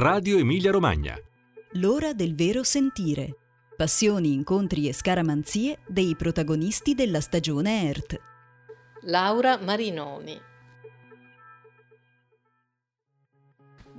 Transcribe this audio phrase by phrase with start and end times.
[0.00, 1.18] Radio Emilia Romagna.
[1.72, 3.34] L'ora del vero sentire.
[3.76, 8.20] Passioni, incontri e scaramanzie dei protagonisti della stagione ERT.
[9.06, 10.40] Laura Marinoni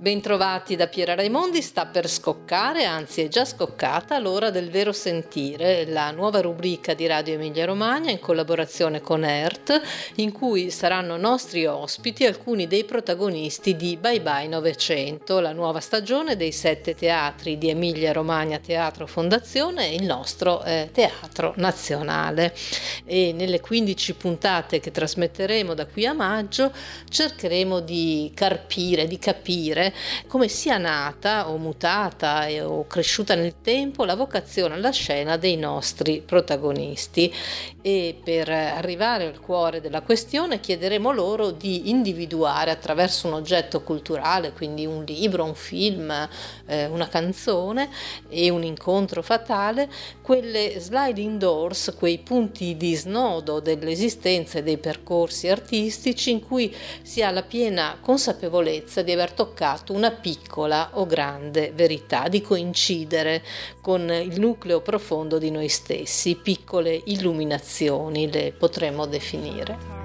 [0.00, 5.84] Bentrovati da Piera Raimondi, sta per scoccare, anzi è già scoccata, l'ora del vero sentire,
[5.84, 9.78] la nuova rubrica di Radio Emilia Romagna in collaborazione con ERT,
[10.14, 16.34] in cui saranno nostri ospiti alcuni dei protagonisti di Bye Bye 900, la nuova stagione
[16.34, 22.54] dei sette teatri di Emilia Romagna Teatro Fondazione e il nostro eh, Teatro Nazionale.
[23.04, 26.72] E nelle 15 puntate che trasmetteremo da qui a maggio
[27.06, 29.88] cercheremo di carpire, di capire
[30.26, 36.22] come sia nata o mutata o cresciuta nel tempo la vocazione alla scena dei nostri
[36.24, 37.32] protagonisti.
[37.82, 44.52] E per arrivare al cuore della questione chiederemo loro di individuare attraverso un oggetto culturale,
[44.52, 46.10] quindi un libro, un film,
[46.66, 47.88] eh, una canzone
[48.28, 49.88] e un incontro fatale,
[50.20, 57.22] quelle sliding doors, quei punti di snodo dell'esistenza e dei percorsi artistici in cui si
[57.22, 63.42] ha la piena consapevolezza di aver toccato trovato una piccola o grande verità, di coincidere
[63.80, 69.99] con il nucleo profondo di noi stessi, piccole illuminazioni le potremmo definire.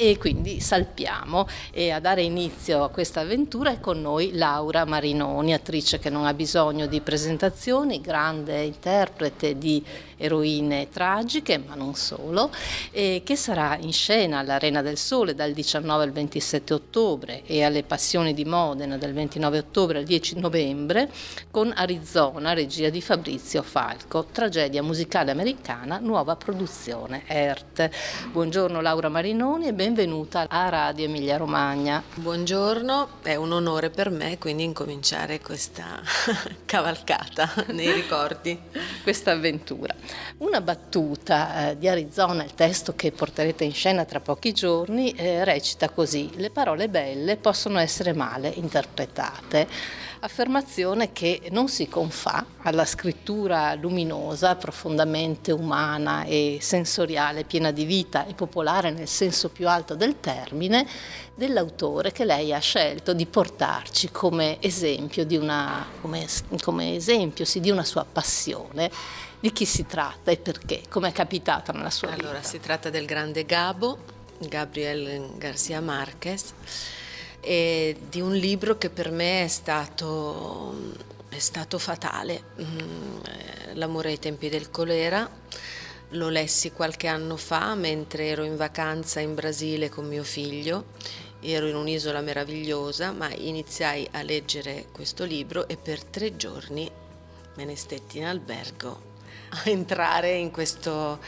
[0.00, 5.52] E quindi salpiamo e a dare inizio a questa avventura è con noi Laura Marinoni,
[5.52, 9.84] attrice che non ha bisogno di presentazioni, grande interprete di
[10.16, 12.50] eroine tragiche, ma non solo,
[12.92, 17.82] e che sarà in scena all'Arena del Sole dal 19 al 27 ottobre e alle
[17.82, 21.10] Passioni di Modena dal 29 ottobre al 10 novembre
[21.50, 27.90] con Arizona, regia di Fabrizio Falco, tragedia musicale americana, nuova produzione ERT.
[28.30, 32.02] Buongiorno Laura Marinoni e benvenuta a Radio Emilia Romagna.
[32.16, 36.02] Buongiorno, è un onore per me quindi incominciare questa
[36.66, 38.60] cavalcata nei ricordi.
[39.02, 39.94] Questa avventura.
[40.38, 45.42] Una battuta eh, di Arizona, il testo che porterete in scena tra pochi giorni, eh,
[45.44, 50.06] recita così: Le parole belle possono essere male interpretate.
[50.20, 58.26] Affermazione che non si confà alla scrittura luminosa, profondamente umana e sensoriale, piena di vita
[58.26, 60.84] e popolare nel senso più alto del termine,
[61.36, 66.26] dell'autore che lei ha scelto di portarci come esempio di una, come,
[66.62, 68.90] come esempio, sì, di una sua passione
[69.38, 70.82] di chi si tratta e perché?
[70.88, 72.30] Come è capitato nella sua allora, vita?
[72.30, 73.98] Allora, si tratta del grande Gabo,
[74.38, 76.54] Gabriel Garcia Marquez,
[77.48, 80.74] e di un libro che per me è stato,
[81.30, 83.16] è stato fatale, mm,
[83.72, 85.26] L'amore ai tempi del colera.
[86.10, 90.86] Lo lessi qualche anno fa mentre ero in vacanza in Brasile con mio figlio
[91.40, 96.90] ero in un'isola meravigliosa, ma iniziai a leggere questo libro e per tre giorni
[97.54, 99.06] me ne stetti in albergo
[99.50, 101.20] a entrare in questo,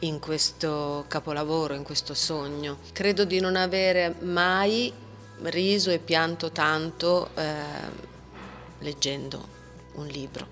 [0.00, 2.78] in questo capolavoro, in questo sogno.
[2.92, 5.10] Credo di non avere mai
[5.42, 7.54] riso e pianto tanto eh,
[8.78, 9.46] leggendo
[9.94, 10.46] un libro.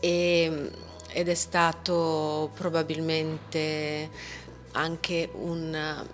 [0.00, 0.70] E,
[1.08, 4.10] ed è stato probabilmente
[4.72, 6.04] anche un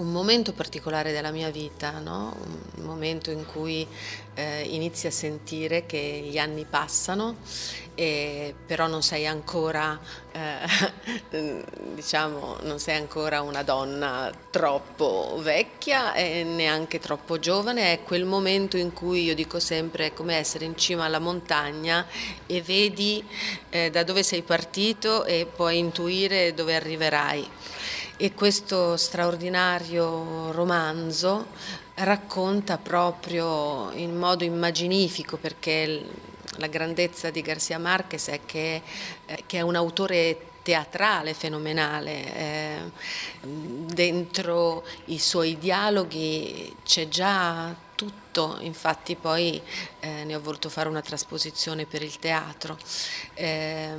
[0.00, 2.34] un momento particolare della mia vita, no?
[2.76, 3.86] un momento in cui
[4.34, 7.36] eh, inizi a sentire che gli anni passano,
[7.94, 10.00] e, però non sei ancora,
[10.32, 18.24] eh, diciamo, non sei ancora una donna troppo vecchia e neanche troppo giovane, è quel
[18.24, 22.06] momento in cui io dico sempre è come essere in cima alla montagna
[22.46, 23.22] e vedi
[23.68, 27.48] eh, da dove sei partito e puoi intuire dove arriverai
[28.22, 31.46] e questo straordinario romanzo
[31.94, 36.04] racconta proprio in modo immaginifico perché
[36.56, 38.82] la grandezza di Garcia Marquez è che,
[39.24, 42.36] eh, che è un autore teatrale fenomenale.
[42.36, 42.76] Eh,
[43.40, 47.74] dentro i suoi dialoghi c'è già
[48.30, 49.60] tutto, infatti poi
[50.00, 52.78] eh, ne ho voluto fare una trasposizione per il teatro.
[53.34, 53.92] Eh,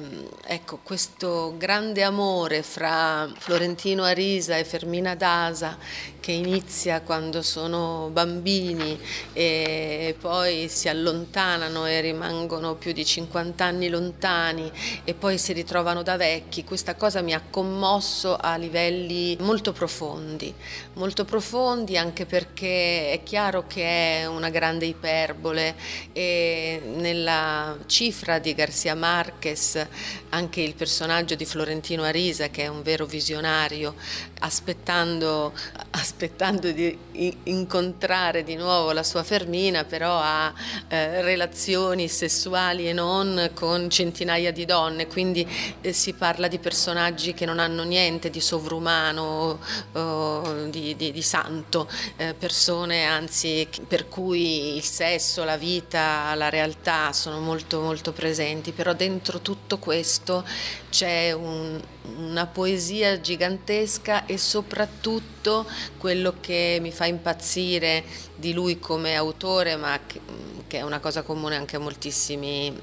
[0.45, 5.77] ecco, questo grande amore fra Florentino Arisa e Fermina Dasa
[6.21, 8.97] che inizia quando sono bambini
[9.33, 14.71] e poi si allontanano e rimangono più di 50 anni lontani
[15.03, 20.53] e poi si ritrovano da vecchi, questa cosa mi ha commosso a livelli molto profondi,
[20.93, 25.75] molto profondi anche perché è chiaro che è una grande iperbole.
[26.13, 29.85] E nella cifra di Garcia Marquez
[30.29, 33.95] anche il personaggio di Florentino Arisa che è un vero visionario
[34.39, 35.53] aspettando,
[35.91, 36.97] aspettando di
[37.43, 40.53] incontrare di nuovo la sua Fermina però ha
[40.87, 45.07] eh, relazioni sessuali e non con centinaia di donne.
[45.07, 45.47] Quindi
[45.81, 49.59] eh, si parla di personaggi che non hanno niente di sovrumano
[49.93, 56.49] o di, di, di santo eh, persone anzi per cui il sesso, la vita, la
[56.49, 60.45] realtà sono molto molto presenti, però dentro tutto questo
[60.89, 61.81] c'è un,
[62.17, 65.65] una poesia gigantesca e soprattutto
[65.97, 68.03] quello che mi fa impazzire
[68.35, 70.19] di lui come autore, ma che,
[70.67, 72.77] che è una cosa comune anche a moltissimi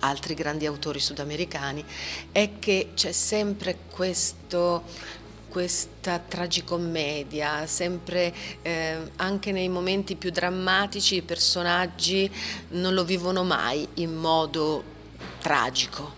[0.00, 1.82] altri grandi autori sudamericani,
[2.30, 4.82] è che c'è sempre questo
[5.54, 12.28] questa tragicommedia, sempre eh, anche nei momenti più drammatici i personaggi
[12.70, 14.82] non lo vivono mai in modo
[15.38, 16.14] tragico,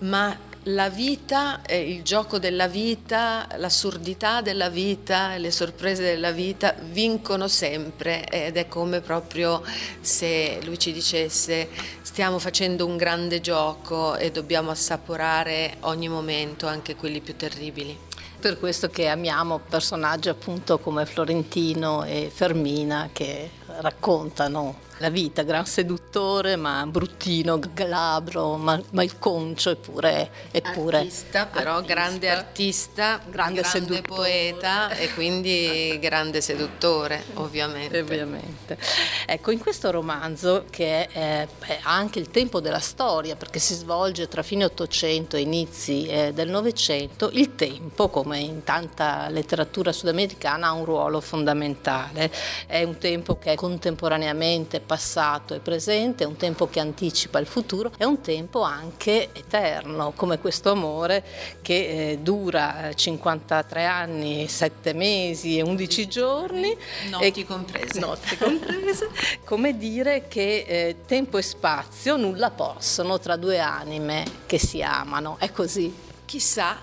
[0.00, 7.48] ma la vita, il gioco della vita, l'assurdità della vita, le sorprese della vita vincono
[7.48, 9.62] sempre ed è come proprio
[10.02, 11.70] se lui ci dicesse
[12.02, 18.12] stiamo facendo un grande gioco e dobbiamo assaporare ogni momento, anche quelli più terribili
[18.44, 23.48] per questo che amiamo personaggi appunto come Florentino e Fermina che
[23.80, 31.94] raccontano la vita, gran seduttore ma bruttino, glabro, ma, malconcio eppure, eppure artista, però artista,
[31.94, 38.00] grande artista, grande, grande poeta e quindi grande seduttore ovviamente.
[38.00, 38.78] ovviamente.
[39.26, 44.28] Ecco, in questo romanzo che è, è, anche il tempo della storia perché si svolge
[44.28, 50.68] tra fine 800 e inizi eh, del Novecento, il tempo come in tanta letteratura sudamericana
[50.68, 52.30] ha un ruolo fondamentale,
[52.66, 57.48] è un tempo che è contemporaneamente passato e presente, è un tempo che anticipa il
[57.48, 61.24] futuro, è un tempo anche eterno, come questo amore
[61.62, 66.76] che eh, dura 53 eh, anni, 7 mesi e 11 giorni.
[67.10, 67.98] Notti e, comprese.
[67.98, 69.10] Notti comprese,
[69.42, 75.38] come dire che eh, tempo e spazio nulla possono tra due anime che si amano,
[75.40, 75.92] è così.
[76.24, 76.78] Chissà,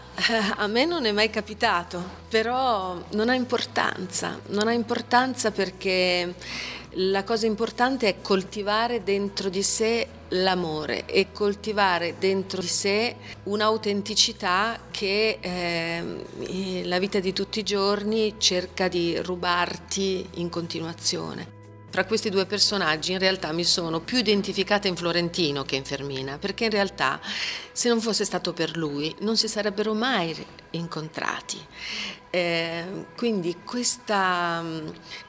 [0.58, 6.36] a me non è mai capitato, però non ha importanza, non ha importanza perché
[6.96, 14.78] la cosa importante è coltivare dentro di sé l'amore e coltivare dentro di sé un'autenticità
[14.92, 21.61] che eh, la vita di tutti i giorni cerca di rubarti in continuazione.
[21.92, 26.38] Fra questi due personaggi in realtà mi sono più identificata in Florentino che in Fermina,
[26.38, 27.20] perché in realtà
[27.74, 30.34] se non fosse stato per lui non si sarebbero mai
[30.70, 31.60] incontrati.
[32.30, 34.64] Eh, quindi questa,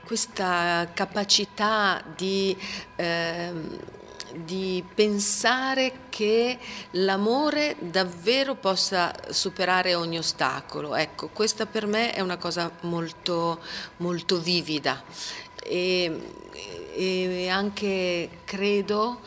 [0.04, 2.56] questa, capacità di...
[2.94, 4.00] Eh,
[4.34, 6.58] di pensare che
[6.92, 10.94] l'amore davvero possa superare ogni ostacolo.
[10.94, 13.60] Ecco, questa per me è una cosa molto,
[13.98, 15.04] molto vivida
[15.62, 16.20] e,
[16.94, 19.20] e anche credo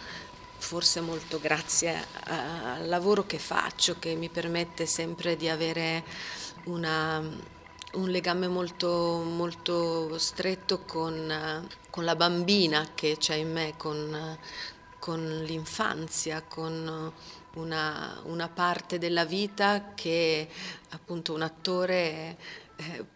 [0.57, 6.03] forse molto grazie al lavoro che faccio che mi permette sempre di avere
[6.65, 14.37] una, un legame molto, molto stretto con, con, la bambina che c'è in me, con,
[14.99, 17.13] con l'infanzia, con
[17.53, 20.49] una, una, parte della vita che
[20.89, 22.37] appunto un attore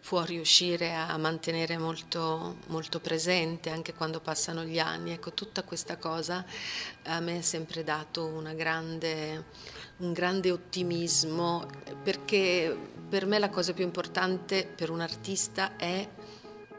[0.00, 5.12] può riuscire a mantenere molto, molto presente anche quando passano gli anni.
[5.12, 6.44] Ecco, tutta questa cosa
[7.04, 9.44] a me ha sempre dato grande,
[9.98, 11.66] un grande ottimismo
[12.02, 12.76] perché
[13.08, 16.08] per me la cosa più importante per un artista è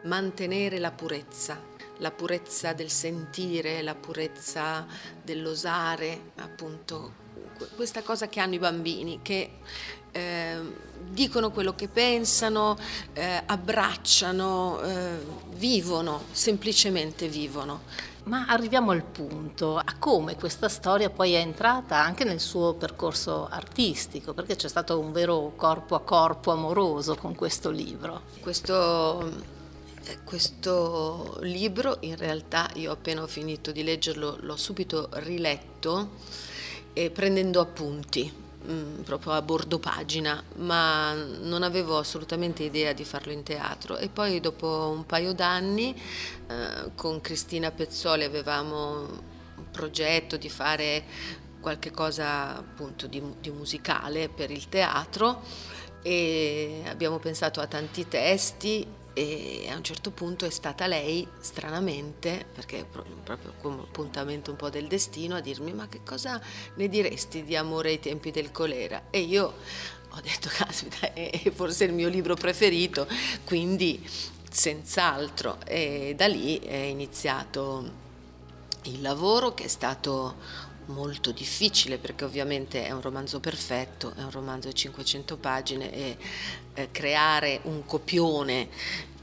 [0.04, 1.62] mantenere la purezza,
[2.00, 4.88] la purezza del sentire, la purezza
[5.22, 7.20] dell'osare, appunto
[7.76, 9.60] questa cosa che hanno i bambini, che
[10.12, 12.78] eh, dicono quello che pensano,
[13.14, 15.18] eh, abbracciano, eh,
[15.56, 17.82] vivono, semplicemente vivono.
[18.24, 23.48] Ma arriviamo al punto, a come questa storia poi è entrata anche nel suo percorso
[23.48, 28.22] artistico, perché c'è stato un vero corpo a corpo amoroso con questo libro.
[28.40, 29.28] Questo,
[30.04, 36.10] eh, questo libro in realtà io appena ho finito di leggerlo l'ho subito riletto
[36.94, 43.32] e prendendo appunti Mm, proprio a bordo pagina, ma non avevo assolutamente idea di farlo
[43.32, 43.98] in teatro.
[43.98, 46.00] E poi dopo un paio d'anni
[46.48, 49.00] eh, con Cristina Pezzoli avevamo
[49.56, 51.04] un progetto di fare
[51.60, 55.42] qualche cosa appunto di, di musicale per il teatro
[56.04, 62.46] e abbiamo pensato a tanti testi e a un certo punto è stata lei, stranamente,
[62.54, 66.42] perché è proprio come appuntamento un po' del destino, a dirmi ma che cosa
[66.76, 69.04] ne diresti di amore ai tempi del colera?
[69.10, 69.54] E io
[70.10, 73.08] ho detto, caspita, è forse il mio libro preferito,
[73.44, 74.08] quindi
[74.50, 75.58] senz'altro.
[75.66, 78.00] E da lì è iniziato
[78.84, 84.32] il lavoro che è stato molto difficile perché ovviamente è un romanzo perfetto, è un
[84.32, 86.18] romanzo di 500 pagine e
[86.74, 88.70] eh, creare un copione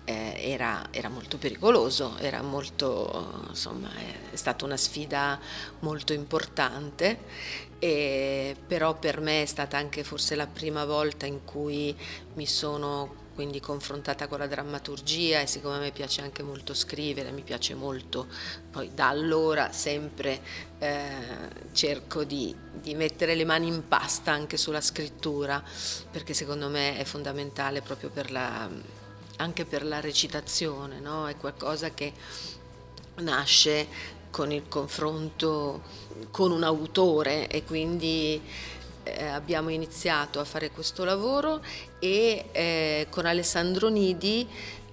[0.04, 5.38] eh, era, era, molto pericoloso, era molto, insomma, è stata una sfida
[5.80, 7.18] molto importante,
[7.78, 11.94] e, però per me è stata anche forse la prima volta in cui
[12.34, 17.30] mi sono quindi confrontata con la drammaturgia e siccome a me piace anche molto scrivere,
[17.30, 18.26] mi piace molto,
[18.68, 20.40] poi da allora sempre
[20.80, 21.06] eh,
[21.70, 25.62] cerco di, di, mettere le mani in pasta anche sulla scrittura,
[26.10, 28.68] perché secondo me è fondamentale proprio per la,
[29.36, 31.28] anche per la recitazione, no?
[31.28, 32.12] è qualcosa che
[33.18, 33.86] nasce
[34.30, 35.82] con il confronto
[36.32, 38.42] con un autore e quindi
[39.16, 41.62] eh, abbiamo iniziato a fare questo lavoro
[41.98, 44.46] e eh, con Alessandro Nidi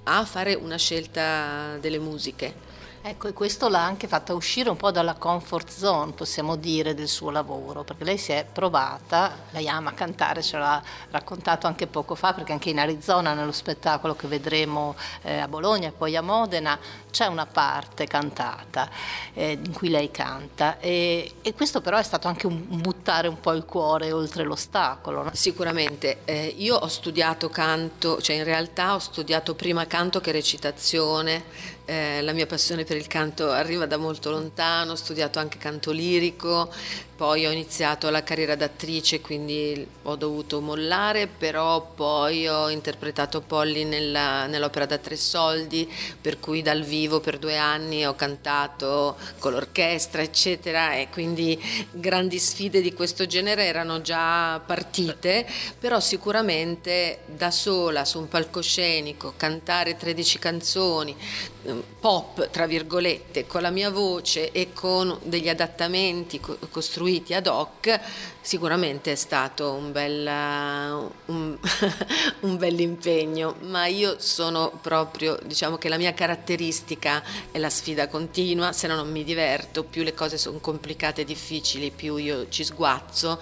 [0.03, 2.64] a fare una scelta delle musiche.
[3.07, 7.07] Ecco, e questo l'ha anche fatta uscire un po' dalla comfort zone, possiamo dire, del
[7.07, 10.81] suo lavoro, perché lei si è provata, lei ama cantare, ce l'ha
[11.11, 15.89] raccontato anche poco fa, perché anche in Arizona, nello spettacolo che vedremo eh, a Bologna
[15.89, 16.79] e poi a Modena,
[17.11, 18.89] c'è una parte cantata
[19.35, 23.39] eh, in cui lei canta e, e, questo però è stato anche un, buttare un
[23.39, 25.23] po' il cuore oltre l'ostacolo.
[25.23, 25.29] No?
[25.31, 31.43] Sicuramente, eh, io ho studiato canto, cioè in realtà ho studiato prima canto che recitazione,
[31.85, 35.91] eh, la mia passione per il canto arriva da molto lontano, ho studiato anche canto
[35.91, 36.71] lirico,
[37.15, 43.85] poi ho iniziato la carriera d'attrice, quindi ho dovuto mollare, però poi ho interpretato Polly
[43.85, 49.53] nella, nell'opera da tre soldi, per cui dal vivo per due anni ho cantato con
[49.53, 51.57] l'orchestra, eccetera, e quindi
[51.91, 55.47] grandi sfide di questo genere erano già partite,
[55.79, 61.15] però sicuramente da sola su un palcoscenico cantare 13 canzoni,
[61.63, 66.39] ehm, pop, tra virgolette, con la mia voce e con degli adattamenti
[66.69, 67.99] costruiti, ad hoc,
[68.41, 70.25] sicuramente è stato un bel,
[71.25, 71.57] un,
[72.41, 78.07] un bel impegno, ma io sono proprio, diciamo che la mia caratteristica è la sfida
[78.07, 82.47] continua, se no non mi diverto, più le cose sono complicate e difficili, più io
[82.49, 83.39] ci sguazzo.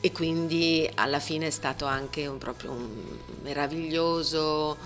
[0.00, 2.88] E quindi alla fine è stato anche un, proprio un
[3.42, 4.78] meraviglioso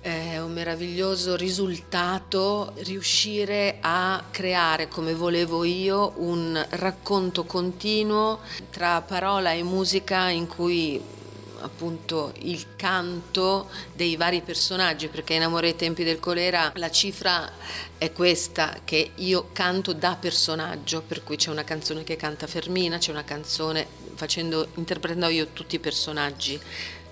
[0.00, 8.40] è un meraviglioso risultato riuscire a creare come volevo io un racconto continuo
[8.70, 11.18] tra parola e musica in cui
[11.62, 17.52] appunto il canto dei vari personaggi perché in Amore ai tempi del colera la cifra
[17.98, 22.96] è questa che io canto da personaggio per cui c'è una canzone che canta Fermina
[22.96, 26.58] c'è una canzone facendo interpretando io tutti i personaggi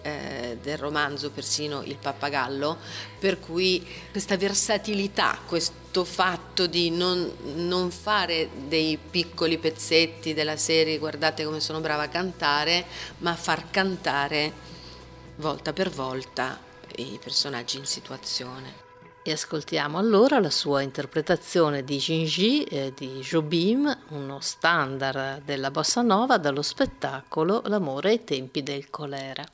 [0.02, 2.76] eh, del romanzo, persino il pappagallo,
[3.19, 10.99] per cui questa versatilità, questo fatto di non, non fare dei piccoli pezzetti della serie
[10.99, 12.85] guardate come sono brava a cantare,
[13.19, 14.52] ma far cantare
[15.37, 16.59] volta per volta
[16.97, 18.87] i personaggi in situazione.
[19.23, 26.00] E ascoltiamo allora la sua interpretazione di Gingy e di Jobim, uno standard della bossa
[26.00, 29.45] nova dallo spettacolo L'amore ai tempi del colera.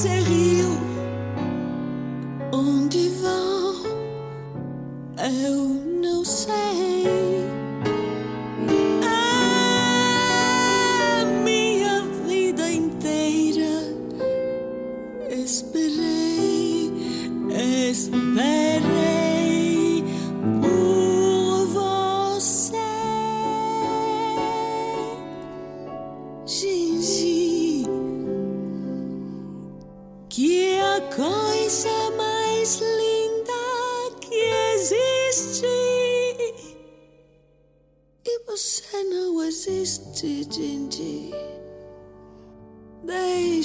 [0.00, 0.70] serio
[2.52, 3.60] on divin.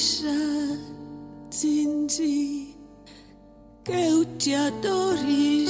[0.05, 0.27] Isă
[1.51, 2.75] zinzi,
[3.81, 5.65] că eu te adori.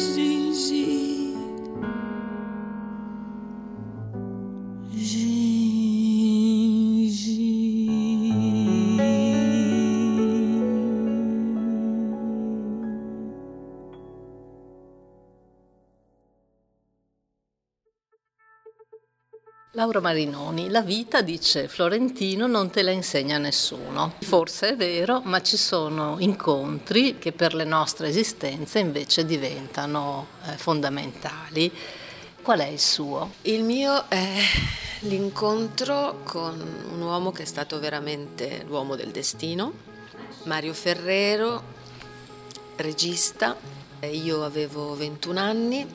[19.95, 24.15] Laura Marinoni, la vita, dice Florentino, non te la insegna nessuno.
[24.19, 30.57] Forse è vero, ma ci sono incontri che per le nostre esistenze invece diventano eh,
[30.57, 31.71] fondamentali.
[32.41, 33.35] Qual è il suo?
[33.43, 34.41] Il mio è
[35.01, 39.71] l'incontro con un uomo che è stato veramente l'uomo del destino,
[40.43, 41.63] Mario Ferrero,
[42.75, 43.55] regista.
[44.01, 45.87] Io avevo 21 anni,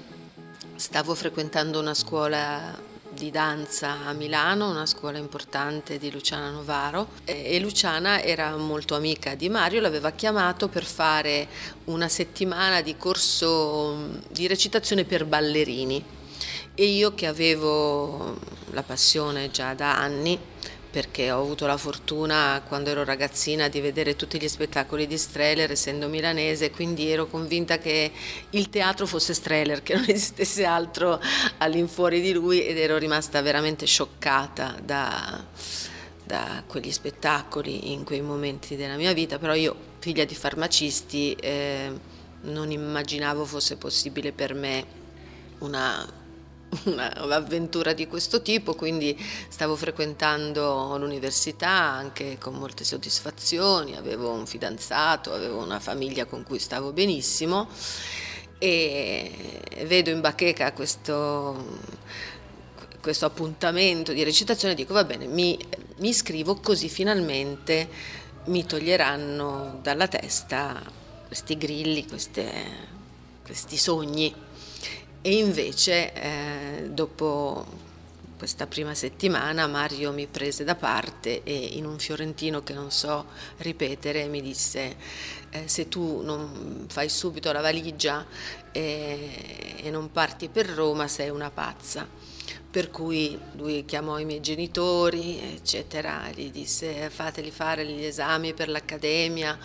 [0.77, 2.89] stavo frequentando una scuola
[3.21, 9.35] di danza a Milano, una scuola importante di Luciana Novaro e Luciana era molto amica
[9.35, 11.47] di Mario, l'aveva chiamato per fare
[11.85, 16.03] una settimana di corso di recitazione per ballerini.
[16.75, 18.39] E io che avevo
[18.71, 20.39] la passione già da anni
[20.91, 25.71] perché ho avuto la fortuna quando ero ragazzina di vedere tutti gli spettacoli di Streller
[25.71, 28.11] essendo milanese, quindi ero convinta che
[28.51, 31.21] il teatro fosse Streller, che non esistesse altro
[31.59, 35.45] all'infuori di lui ed ero rimasta veramente scioccata da,
[36.25, 41.93] da quegli spettacoli in quei momenti della mia vita, però io figlia di farmacisti eh,
[42.43, 44.99] non immaginavo fosse possibile per me
[45.59, 46.20] una
[46.85, 55.33] un'avventura di questo tipo, quindi stavo frequentando l'università anche con molte soddisfazioni, avevo un fidanzato,
[55.33, 57.69] avevo una famiglia con cui stavo benissimo
[58.59, 61.79] e vedo in bacheca questo,
[63.01, 65.59] questo appuntamento di recitazione dico va bene, mi,
[65.99, 67.89] mi iscrivo così finalmente
[68.47, 70.99] mi toglieranno dalla testa
[71.31, 72.51] questi grilli, queste,
[73.45, 74.35] questi sogni.
[75.23, 77.67] E invece eh, dopo
[78.39, 83.27] questa prima settimana Mario mi prese da parte e in un fiorentino che non so
[83.59, 84.97] ripetere mi disse
[85.51, 88.25] eh, se tu non fai subito la valigia
[88.73, 92.09] e, e non parti per Roma sei una pazza.
[92.71, 98.69] Per cui lui chiamò i miei genitori, eccetera, gli disse fateli fare gli esami per
[98.69, 99.59] l'accademia,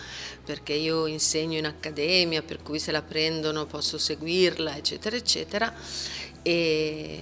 [0.44, 5.72] perché io insegno in accademia, per cui se la prendono posso seguirla, eccetera, eccetera.
[6.42, 7.20] E,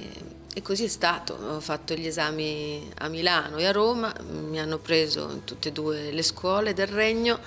[0.57, 4.79] e così è stato, ho fatto gli esami a Milano e a Roma, mi hanno
[4.79, 7.41] preso in tutte e due le scuole del Regno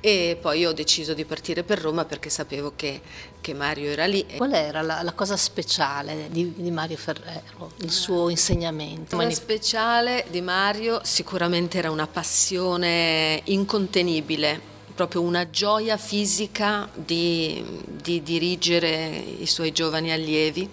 [0.00, 3.02] e poi ho deciso di partire per Roma perché sapevo che,
[3.42, 4.24] che Mario era lì.
[4.38, 9.14] Qual era la, la cosa speciale di, di, Mario Ferrero, il suo insegnamento?
[9.14, 17.64] La cosa speciale di Mario sicuramente era una passione incontenibile proprio una gioia fisica di,
[17.84, 20.68] di, dirigere i suoi giovani allievi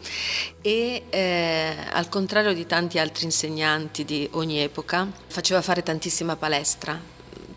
[0.61, 7.10] e eh, al contrario di tanti altri insegnanti di ogni epoca faceva fare tantissima palestra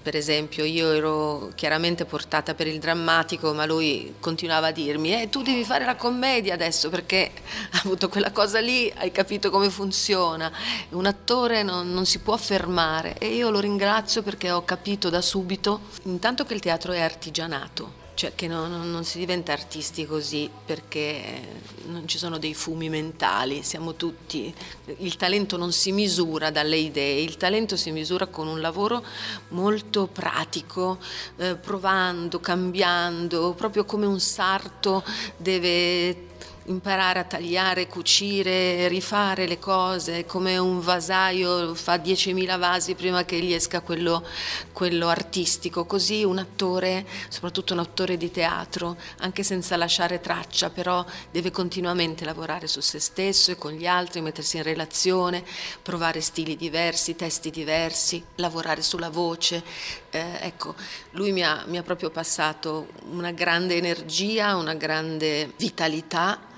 [0.05, 5.31] per esempio, io ero chiaramente portata per il drammatico, ma lui continuava a dirmi, eh,
[5.31, 7.33] tu devi fare la commedia adesso perché
[7.73, 10.53] ha avuto quella cosa lì, hai capito come funziona.
[10.91, 15.23] Un attore non, non si può fermare e io lo ringrazio perché ho capito da
[15.23, 20.49] subito, intanto che il teatro è artigianato cioè che non, non, si diventa artisti così
[20.65, 24.55] perché non ci sono dei fumi mentali, siamo tutti,
[24.99, 29.05] il talento non si misura dalle idee, il talento si misura con un lavoro
[29.49, 30.99] molto pratico,
[31.37, 35.05] eh, provando, cambiando, proprio come un sarto
[35.37, 36.33] deve
[36.67, 43.39] imparare a tagliare, cucire, rifare le cose, come un vasaio fa 10.000 vasi prima che
[43.41, 44.25] gli esca quello,
[44.73, 45.85] quello, artistico.
[45.85, 52.25] Così un attore, soprattutto un attore di teatro, anche senza lasciare traccia, però deve continuamente
[52.25, 55.45] lavorare su se stesso e con gli altri, mettersi in relazione,
[55.83, 59.63] provare stili diversi, testi diversi, lavorare sulla voce.
[60.11, 60.75] Eh, ecco,
[61.11, 66.53] lui mi ha, mi ha proprio passato una grande energia, una grande vitalità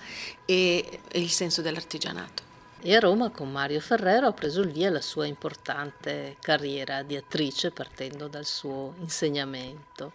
[0.46, 2.44] e il senso dell'artigianato.
[2.80, 7.16] E a Roma con Mario Ferrero ha preso il via la sua importante carriera di
[7.16, 10.12] attrice partendo dal suo insegnamento.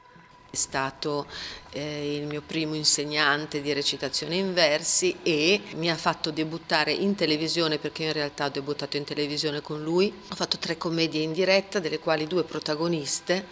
[0.50, 1.28] È stato
[1.72, 7.16] eh, il mio primo insegnante di recitazione in versi e mi ha fatto debuttare in
[7.16, 10.14] televisione perché in realtà ho debuttato in televisione con lui.
[10.30, 13.48] Ho fatto tre commedie in diretta, delle quali due protagoniste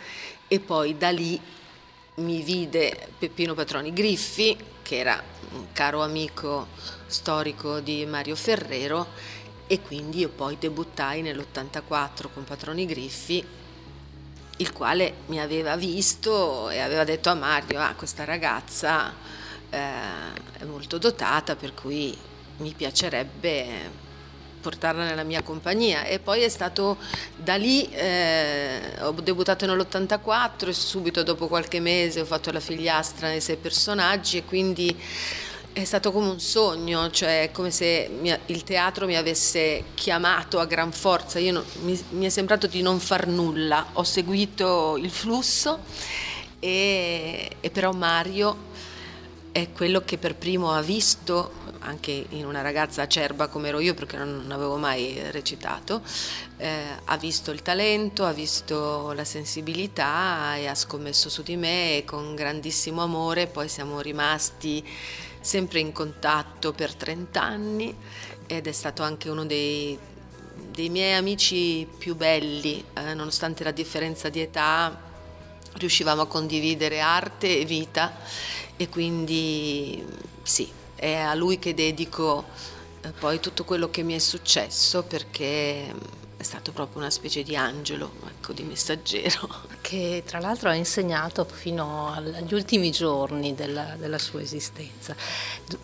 [0.47, 1.39] e poi da lì
[2.15, 4.57] mi vide Peppino Patroni Griffi,
[4.89, 5.21] che era
[5.51, 6.69] un caro amico
[7.05, 9.05] storico di Mario Ferrero,
[9.67, 13.45] e quindi io poi debuttai nell'84 con Patroni Griffi,
[14.57, 19.13] il quale mi aveva visto e aveva detto a Mario, ah, questa ragazza
[19.69, 19.77] eh,
[20.57, 22.17] è molto dotata, per cui
[22.57, 24.07] mi piacerebbe
[24.59, 26.05] portarla nella mia compagnia.
[26.05, 26.97] E poi è stato
[27.35, 33.27] da lì, eh, ho debuttato nell'84 e subito dopo qualche mese ho fatto la figliastra
[33.27, 34.95] nei sei personaggi e quindi
[35.71, 38.09] è stato come un sogno, cioè come se
[38.45, 42.99] il teatro mi avesse chiamato a gran forza, non, mi, mi, è sembrato di non
[42.99, 45.79] far nulla, ho seguito il flusso
[46.59, 48.67] e, e però Mario
[49.51, 53.93] è quello che per primo ha visto, anche in una ragazza acerba come ero io
[53.93, 56.01] perché non avevo mai recitato,
[56.57, 61.97] eh, ha visto il talento, ha visto la sensibilità e ha scommesso su di me
[61.97, 64.85] e con grandissimo amore poi siamo rimasti
[65.41, 67.95] sempre in contatto per 30 anni
[68.45, 69.97] ed è stato anche uno dei,
[70.71, 75.07] dei miei amici più belli, eh, nonostante la differenza di età
[75.73, 78.17] riuscivamo a condividere arte e vita
[78.75, 80.03] e quindi
[80.41, 80.67] sì,
[80.99, 82.45] è a lui che dedico
[83.01, 85.93] eh, poi tutto quello che mi è successo perché
[86.39, 89.67] è stato proprio una specie di angelo, ecco, di messaggero.
[89.81, 95.15] Che tra l'altro ha insegnato fino agli ultimi giorni della, della, sua esistenza,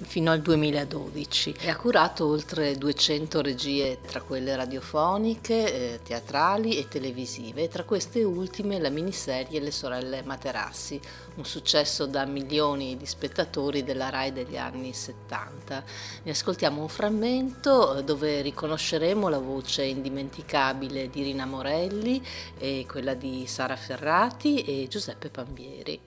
[0.03, 1.55] fino al 2012.
[1.59, 8.23] E ha curato oltre 200 regie, tra quelle radiofoniche, eh, teatrali e televisive, tra queste
[8.23, 11.01] ultime la miniserie Le sorelle Materassi,
[11.35, 15.83] un successo da milioni di spettatori della RAI degli anni 70.
[16.23, 22.23] Ne ascoltiamo un frammento eh, dove riconosceremo la voce indimenticabile di Rina Morelli
[22.57, 25.99] e quella di Sara Ferrati e Giuseppe Pambieri.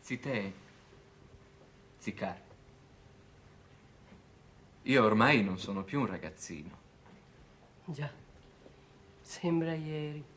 [0.00, 0.52] Zitè,
[1.98, 2.40] Zicar,
[4.82, 6.80] io ormai non sono più un ragazzino.
[7.84, 8.10] Già,
[9.20, 10.31] sembra ieri.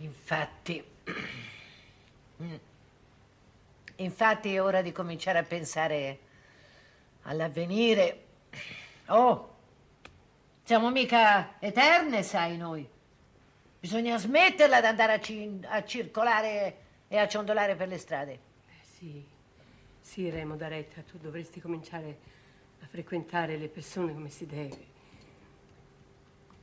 [0.00, 0.82] Infatti,
[3.96, 6.18] infatti è ora di cominciare a pensare
[7.22, 8.24] all'avvenire.
[9.06, 9.56] Oh,
[10.62, 12.88] siamo mica eterne, sai noi.
[13.78, 16.76] Bisogna smetterla di andare a, ci- a circolare
[17.08, 18.32] e a ciondolare per le strade.
[18.32, 19.22] Eh sì,
[20.00, 22.18] sì, Remo D'Aretta, tu dovresti cominciare
[22.80, 24.86] a frequentare le persone come si deve.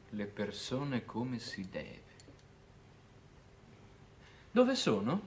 [0.10, 2.06] Le persone come si deve.
[4.57, 5.21] Dove sono?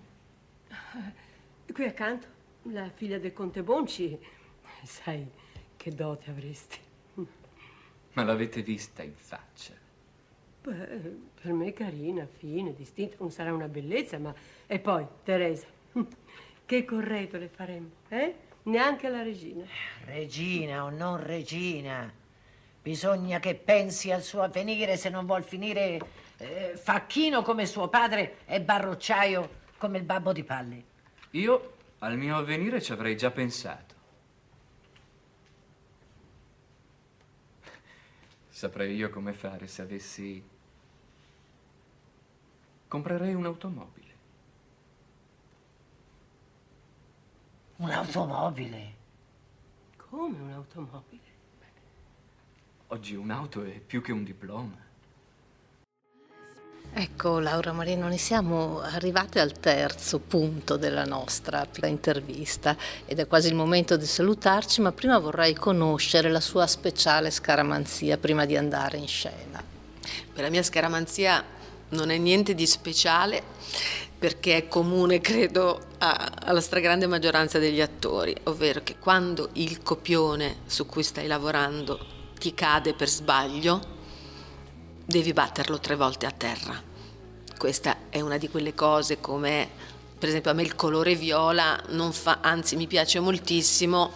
[1.72, 2.26] Qui accanto,
[2.62, 4.18] la figlia del conte Bonci.
[4.82, 5.24] Sai
[5.76, 6.78] che dote avresti.
[8.14, 9.72] Ma l'avete vista in faccia?
[10.64, 14.34] Beh, per me carina, fine, distinta, non sarà una bellezza, ma...
[14.66, 15.68] E poi, Teresa,
[16.66, 18.34] che corredo le faremmo, eh?
[18.64, 19.64] Neanche la regina.
[20.06, 22.12] Regina o non regina,
[22.82, 26.00] bisogna che pensi al suo avvenire se non vuol finire
[26.40, 30.85] eh, facchino come suo padre e barrocciaio come il babbo di Palli.
[31.33, 33.94] Io al mio avvenire ci avrei già pensato.
[38.48, 40.59] Saprei io come fare se avessi
[42.90, 44.14] Comprerei un'automobile.
[47.76, 48.94] Un'automobile?
[49.96, 51.29] Come un'automobile?
[52.88, 54.89] Oggi un'auto è più che un diploma.
[56.92, 62.76] Ecco Laura Marino, noi siamo arrivate al terzo punto della nostra intervista
[63.07, 68.18] ed è quasi il momento di salutarci, ma prima vorrei conoscere la sua speciale scaramanzia
[68.18, 69.62] prima di andare in scena.
[70.33, 71.44] Per la mia scaramanzia
[71.90, 73.40] non è niente di speciale
[74.18, 80.87] perché è comune, credo, alla stragrande maggioranza degli attori, ovvero che quando il copione su
[80.87, 82.05] cui stai lavorando
[82.37, 83.98] ti cade per sbaglio,
[85.11, 86.81] devi batterlo tre volte a terra.
[87.59, 89.68] Questa è una di quelle cose come,
[90.16, 94.12] per esempio, a me il colore viola non fa, anzi mi piace moltissimo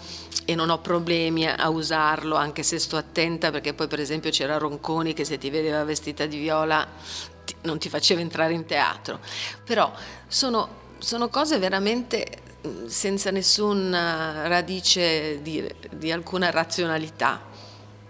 [0.46, 4.56] e non ho problemi a usarlo, anche se sto attenta perché poi per esempio c'era
[4.56, 6.86] Ronconi che se ti vedeva vestita di viola
[7.44, 9.18] ti, non ti faceva entrare in teatro.
[9.64, 9.92] Però
[10.28, 12.42] sono, sono cose veramente
[12.86, 17.52] senza nessuna radice di, di alcuna razionalità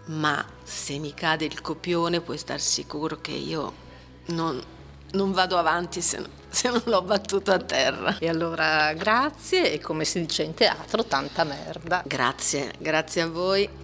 [0.06, 3.72] ma se mi cade il copione puoi star sicuro che io
[4.26, 4.62] non,
[5.12, 8.18] non vado avanti se, se, non l'ho battuto a terra.
[8.18, 12.02] E allora grazie e come si dice in teatro, tanta merda.
[12.06, 13.84] Grazie, grazie a voi.